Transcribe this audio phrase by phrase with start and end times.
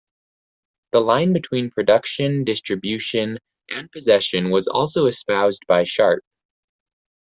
[0.93, 3.37] The line between production, distribution,
[3.69, 6.23] and possession was also espoused by Sharpe.